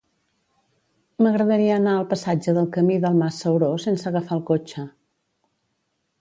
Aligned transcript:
M'agradaria 1.25 1.75
anar 1.81 1.93
al 1.97 2.07
passatge 2.13 2.55
del 2.59 2.69
Camí 2.77 2.97
del 3.05 3.19
Mas 3.25 3.43
Sauró 3.45 3.71
sense 3.85 4.09
agafar 4.13 4.39
el 4.39 4.43
cotxe. 4.49 4.87